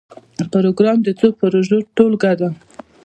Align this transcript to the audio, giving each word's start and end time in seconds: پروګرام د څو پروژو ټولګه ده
پروګرام 0.53 0.97
د 1.03 1.07
څو 1.19 1.27
پروژو 1.39 1.77
ټولګه 1.95 2.31
ده 2.39 2.49